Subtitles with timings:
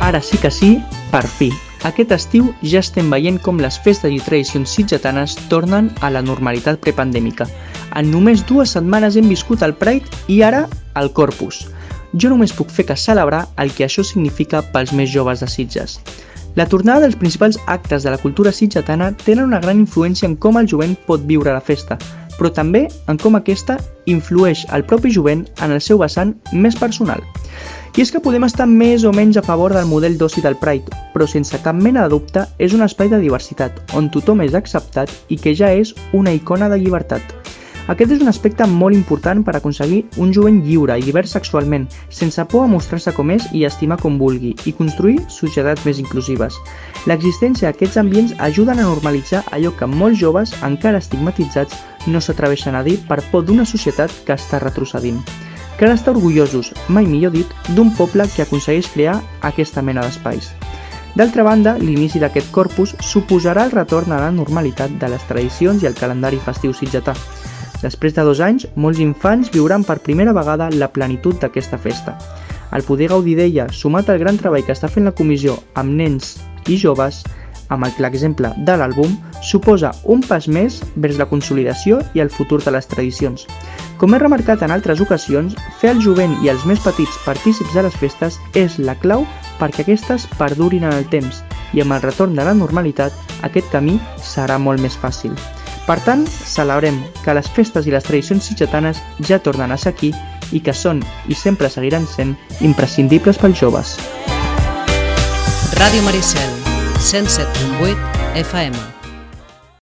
[0.00, 0.78] Ara sí que sí,
[1.12, 1.50] per fi.
[1.84, 6.80] Aquest estiu ja estem veient com les festes i tradicions sitgetanes tornen a la normalitat
[6.80, 7.46] prepandèmica.
[7.96, 10.66] En només dues setmanes hem viscut el Pride i ara
[10.96, 11.66] el Corpus.
[12.16, 16.00] Jo només puc fer que celebrar el que això significa pels més joves de Sitges.
[16.56, 20.58] La tornada dels principals actes de la cultura sitgetana tenen una gran influència en com
[20.58, 22.00] el jovent pot viure la festa,
[22.40, 23.76] però també en com aquesta
[24.08, 27.20] influeix el propi jovent en el seu vessant més personal.
[27.98, 30.88] I és que podem estar més o menys a favor del model d'oci del Pride,
[31.12, 35.12] però sense cap mena de dubte és un espai de diversitat, on tothom és acceptat
[35.28, 37.34] i que ja és una icona de llibertat.
[37.90, 42.44] Aquest és un aspecte molt important per aconseguir un jovent lliure i divers sexualment, sense
[42.52, 46.56] por a mostrar-se com és i estimar com vulgui, i construir societats més inclusives.
[47.10, 51.74] L'existència d'aquests ambients ajuden a normalitzar allò que molts joves, encara estigmatitzats,
[52.06, 55.20] no s'atreveixen a dir per por d'una societat que està retrocedint.
[55.80, 60.50] Cal estar orgullosos, mai millor dit, d'un poble que aconsegueix crear aquesta mena d'espais.
[61.16, 65.88] D'altra banda, l'inici d'aquest corpus suposarà el retorn a la normalitat de les tradicions i
[65.88, 67.16] el calendari festiu sitgetà.
[67.80, 72.18] Després de dos anys, molts infants viuran per primera vegada la plenitud d'aquesta festa.
[72.76, 76.36] El poder gaudir d'ella, sumat al gran treball que està fent la comissió amb nens
[76.68, 77.24] i joves,
[77.70, 82.74] amb l'exemple de l'àlbum, suposa un pas més vers la consolidació i el futur de
[82.74, 83.46] les tradicions.
[84.00, 87.84] Com he remarcat en altres ocasions, fer el jovent i els més petits partícips de
[87.84, 89.26] les festes és la clau
[89.60, 91.42] perquè aquestes perdurin en el temps
[91.76, 93.12] i amb el retorn de la normalitat
[93.46, 95.36] aquest camí serà molt més fàcil.
[95.86, 100.12] Per tant, celebrem que les festes i les tradicions sitgetanes ja tornen a ser aquí
[100.52, 103.96] i que són i sempre seguiran sent imprescindibles pels joves.
[105.80, 106.59] Ràdio Maricel,
[107.00, 107.96] 107.8
[108.36, 108.99] FM.